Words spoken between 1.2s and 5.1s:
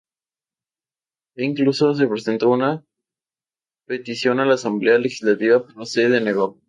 He incluso se presentó una petición a la Asamblea